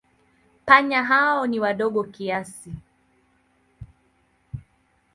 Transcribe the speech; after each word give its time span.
Panya 0.65 1.03
hao 1.03 1.47
ni 1.47 1.59
wadogo 1.59 2.03
kiasi. 2.03 2.71